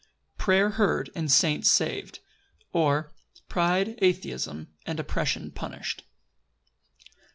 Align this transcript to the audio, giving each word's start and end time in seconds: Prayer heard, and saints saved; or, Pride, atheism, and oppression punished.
Prayer 0.39 0.71
heard, 0.71 1.11
and 1.13 1.31
saints 1.31 1.69
saved; 1.69 2.21
or, 2.73 3.13
Pride, 3.49 3.99
atheism, 4.01 4.67
and 4.83 4.99
oppression 4.99 5.51
punished. 5.51 6.05